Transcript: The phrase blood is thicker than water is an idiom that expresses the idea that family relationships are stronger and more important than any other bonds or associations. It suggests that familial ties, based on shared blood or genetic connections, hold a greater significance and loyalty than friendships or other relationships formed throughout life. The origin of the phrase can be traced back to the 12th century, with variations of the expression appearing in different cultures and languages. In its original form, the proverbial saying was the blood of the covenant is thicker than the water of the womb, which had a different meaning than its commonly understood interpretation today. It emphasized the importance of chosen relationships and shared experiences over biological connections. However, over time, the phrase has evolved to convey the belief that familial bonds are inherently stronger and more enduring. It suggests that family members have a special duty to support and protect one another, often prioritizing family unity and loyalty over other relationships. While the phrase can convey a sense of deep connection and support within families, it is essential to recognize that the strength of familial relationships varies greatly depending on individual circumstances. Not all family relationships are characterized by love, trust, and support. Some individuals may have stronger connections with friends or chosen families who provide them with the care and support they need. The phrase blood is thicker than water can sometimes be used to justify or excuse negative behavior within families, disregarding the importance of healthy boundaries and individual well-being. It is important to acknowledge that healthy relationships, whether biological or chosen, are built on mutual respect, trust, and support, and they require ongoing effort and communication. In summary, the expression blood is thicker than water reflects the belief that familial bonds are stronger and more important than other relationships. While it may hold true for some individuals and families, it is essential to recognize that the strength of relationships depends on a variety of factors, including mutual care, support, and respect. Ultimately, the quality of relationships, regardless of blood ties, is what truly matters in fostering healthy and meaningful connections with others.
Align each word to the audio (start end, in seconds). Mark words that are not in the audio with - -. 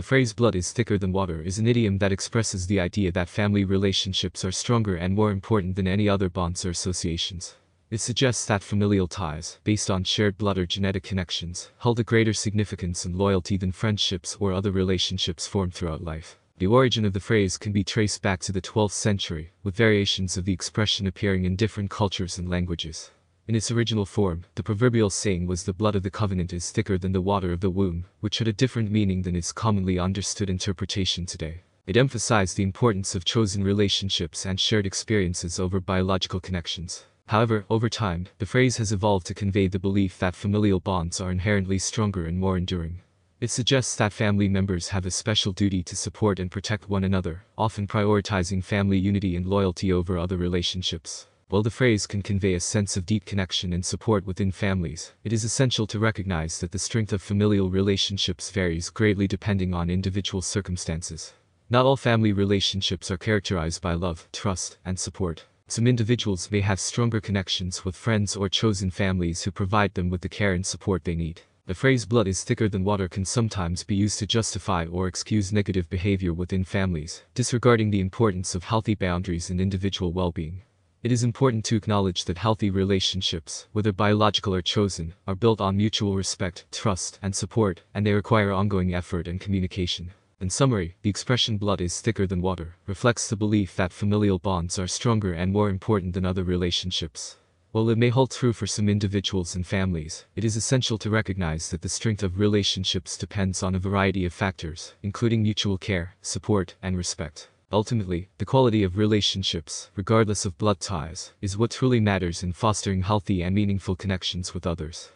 The 0.00 0.06
phrase 0.06 0.32
blood 0.32 0.56
is 0.56 0.72
thicker 0.72 0.96
than 0.96 1.12
water 1.12 1.42
is 1.42 1.58
an 1.58 1.66
idiom 1.66 1.98
that 1.98 2.10
expresses 2.10 2.66
the 2.66 2.80
idea 2.80 3.12
that 3.12 3.28
family 3.28 3.64
relationships 3.66 4.46
are 4.46 4.50
stronger 4.50 4.96
and 4.96 5.14
more 5.14 5.30
important 5.30 5.76
than 5.76 5.86
any 5.86 6.08
other 6.08 6.30
bonds 6.30 6.64
or 6.64 6.70
associations. 6.70 7.56
It 7.90 8.00
suggests 8.00 8.46
that 8.46 8.62
familial 8.62 9.08
ties, 9.08 9.58
based 9.62 9.90
on 9.90 10.04
shared 10.04 10.38
blood 10.38 10.56
or 10.56 10.64
genetic 10.64 11.02
connections, 11.02 11.68
hold 11.80 12.00
a 12.00 12.02
greater 12.02 12.32
significance 12.32 13.04
and 13.04 13.14
loyalty 13.14 13.58
than 13.58 13.72
friendships 13.72 14.38
or 14.40 14.54
other 14.54 14.72
relationships 14.72 15.46
formed 15.46 15.74
throughout 15.74 16.02
life. 16.02 16.38
The 16.56 16.66
origin 16.66 17.04
of 17.04 17.12
the 17.12 17.20
phrase 17.20 17.58
can 17.58 17.72
be 17.72 17.84
traced 17.84 18.22
back 18.22 18.40
to 18.40 18.52
the 18.52 18.62
12th 18.62 18.92
century, 18.92 19.50
with 19.62 19.76
variations 19.76 20.38
of 20.38 20.46
the 20.46 20.54
expression 20.54 21.06
appearing 21.06 21.44
in 21.44 21.56
different 21.56 21.90
cultures 21.90 22.38
and 22.38 22.48
languages. 22.48 23.10
In 23.50 23.56
its 23.56 23.72
original 23.72 24.06
form, 24.06 24.44
the 24.54 24.62
proverbial 24.62 25.10
saying 25.10 25.48
was 25.48 25.64
the 25.64 25.72
blood 25.72 25.96
of 25.96 26.04
the 26.04 26.08
covenant 26.08 26.52
is 26.52 26.70
thicker 26.70 26.96
than 26.96 27.10
the 27.10 27.20
water 27.20 27.50
of 27.52 27.58
the 27.58 27.68
womb, 27.68 28.04
which 28.20 28.38
had 28.38 28.46
a 28.46 28.52
different 28.52 28.92
meaning 28.92 29.22
than 29.22 29.34
its 29.34 29.50
commonly 29.50 29.98
understood 29.98 30.48
interpretation 30.48 31.26
today. 31.26 31.62
It 31.84 31.96
emphasized 31.96 32.56
the 32.56 32.62
importance 32.62 33.16
of 33.16 33.24
chosen 33.24 33.64
relationships 33.64 34.46
and 34.46 34.60
shared 34.60 34.86
experiences 34.86 35.58
over 35.58 35.80
biological 35.80 36.38
connections. 36.38 37.06
However, 37.26 37.64
over 37.68 37.88
time, 37.88 38.28
the 38.38 38.46
phrase 38.46 38.76
has 38.76 38.92
evolved 38.92 39.26
to 39.26 39.34
convey 39.34 39.66
the 39.66 39.80
belief 39.80 40.16
that 40.20 40.36
familial 40.36 40.78
bonds 40.78 41.20
are 41.20 41.32
inherently 41.32 41.80
stronger 41.80 42.26
and 42.26 42.38
more 42.38 42.56
enduring. 42.56 43.00
It 43.40 43.50
suggests 43.50 43.96
that 43.96 44.12
family 44.12 44.48
members 44.48 44.90
have 44.90 45.06
a 45.06 45.10
special 45.10 45.50
duty 45.50 45.82
to 45.82 45.96
support 45.96 46.38
and 46.38 46.52
protect 46.52 46.88
one 46.88 47.02
another, 47.02 47.42
often 47.58 47.88
prioritizing 47.88 48.62
family 48.62 48.98
unity 48.98 49.34
and 49.34 49.44
loyalty 49.44 49.92
over 49.92 50.16
other 50.16 50.36
relationships. 50.36 51.26
While 51.50 51.64
the 51.64 51.70
phrase 51.70 52.06
can 52.06 52.22
convey 52.22 52.54
a 52.54 52.60
sense 52.60 52.96
of 52.96 53.04
deep 53.04 53.24
connection 53.24 53.72
and 53.72 53.84
support 53.84 54.24
within 54.24 54.52
families, 54.52 55.14
it 55.24 55.32
is 55.32 55.42
essential 55.42 55.84
to 55.88 55.98
recognize 55.98 56.60
that 56.60 56.70
the 56.70 56.78
strength 56.78 57.12
of 57.12 57.20
familial 57.20 57.70
relationships 57.70 58.52
varies 58.52 58.88
greatly 58.88 59.26
depending 59.26 59.74
on 59.74 59.90
individual 59.90 60.42
circumstances. 60.42 61.32
Not 61.68 61.86
all 61.86 61.96
family 61.96 62.32
relationships 62.32 63.10
are 63.10 63.18
characterized 63.18 63.82
by 63.82 63.94
love, 63.94 64.28
trust, 64.32 64.78
and 64.84 64.96
support. 64.96 65.46
Some 65.66 65.88
individuals 65.88 66.52
may 66.52 66.60
have 66.60 66.78
stronger 66.78 67.20
connections 67.20 67.84
with 67.84 67.96
friends 67.96 68.36
or 68.36 68.48
chosen 68.48 68.92
families 68.92 69.42
who 69.42 69.50
provide 69.50 69.94
them 69.94 70.08
with 70.08 70.20
the 70.20 70.28
care 70.28 70.52
and 70.52 70.64
support 70.64 71.02
they 71.02 71.16
need. 71.16 71.42
The 71.66 71.74
phrase 71.74 72.06
blood 72.06 72.28
is 72.28 72.44
thicker 72.44 72.68
than 72.68 72.84
water 72.84 73.08
can 73.08 73.24
sometimes 73.24 73.82
be 73.82 73.96
used 73.96 74.20
to 74.20 74.26
justify 74.28 74.86
or 74.86 75.08
excuse 75.08 75.52
negative 75.52 75.90
behavior 75.90 76.32
within 76.32 76.62
families, 76.62 77.24
disregarding 77.34 77.90
the 77.90 77.98
importance 77.98 78.54
of 78.54 78.62
healthy 78.62 78.94
boundaries 78.94 79.50
and 79.50 79.60
individual 79.60 80.12
well-being. 80.12 80.62
It 81.02 81.12
is 81.12 81.24
important 81.24 81.64
to 81.64 81.76
acknowledge 81.76 82.26
that 82.26 82.36
healthy 82.36 82.68
relationships, 82.68 83.66
whether 83.72 83.90
biological 83.90 84.54
or 84.54 84.60
chosen, 84.60 85.14
are 85.26 85.34
built 85.34 85.58
on 85.58 85.78
mutual 85.78 86.14
respect, 86.14 86.66
trust, 86.70 87.18
and 87.22 87.34
support, 87.34 87.80
and 87.94 88.06
they 88.06 88.12
require 88.12 88.52
ongoing 88.52 88.94
effort 88.94 89.26
and 89.26 89.40
communication. 89.40 90.10
In 90.40 90.50
summary, 90.50 90.96
the 91.00 91.08
expression 91.08 91.56
blood 91.56 91.80
is 91.80 92.02
thicker 92.02 92.26
than 92.26 92.42
water 92.42 92.76
reflects 92.86 93.28
the 93.28 93.36
belief 93.36 93.76
that 93.76 93.94
familial 93.94 94.38
bonds 94.38 94.78
are 94.78 94.86
stronger 94.86 95.32
and 95.32 95.54
more 95.54 95.70
important 95.70 96.12
than 96.12 96.26
other 96.26 96.44
relationships. 96.44 97.36
While 97.72 97.88
it 97.88 97.98
may 97.98 98.08
hold 98.08 98.30
true 98.30 98.52
for 98.52 98.66
some 98.66 98.88
individuals 98.88 99.54
and 99.54 99.66
families, 99.66 100.26
it 100.34 100.44
is 100.44 100.56
essential 100.56 100.98
to 100.98 101.08
recognize 101.08 101.70
that 101.70 101.82
the 101.82 101.88
strength 101.88 102.22
of 102.22 102.38
relationships 102.38 103.16
depends 103.16 103.62
on 103.62 103.74
a 103.74 103.78
variety 103.78 104.26
of 104.26 104.32
factors, 104.32 104.94
including 105.02 105.42
mutual 105.42 105.78
care, 105.78 106.16
support, 106.20 106.74
and 106.82 106.96
respect. 106.96 107.49
Ultimately, 107.72 108.28
the 108.38 108.44
quality 108.44 108.82
of 108.82 108.98
relationships, 108.98 109.92
regardless 109.94 110.44
of 110.44 110.58
blood 110.58 110.80
ties, 110.80 111.34
is 111.40 111.56
what 111.56 111.70
truly 111.70 112.00
matters 112.00 112.42
in 112.42 112.52
fostering 112.52 113.02
healthy 113.02 113.42
and 113.42 113.54
meaningful 113.54 113.94
connections 113.94 114.52
with 114.52 114.66
others. 114.66 115.10